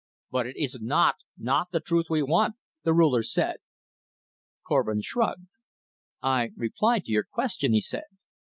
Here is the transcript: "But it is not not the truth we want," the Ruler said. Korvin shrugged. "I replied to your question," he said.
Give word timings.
"But 0.31 0.47
it 0.47 0.55
is 0.57 0.79
not 0.81 1.17
not 1.37 1.69
the 1.69 1.79
truth 1.79 2.07
we 2.09 2.23
want," 2.23 2.55
the 2.83 2.91
Ruler 2.91 3.21
said. 3.21 3.57
Korvin 4.67 5.01
shrugged. 5.03 5.45
"I 6.23 6.53
replied 6.57 7.05
to 7.05 7.11
your 7.11 7.25
question," 7.31 7.71
he 7.73 7.81
said. 7.81 8.05